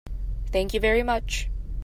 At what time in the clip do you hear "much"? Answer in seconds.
1.03-1.47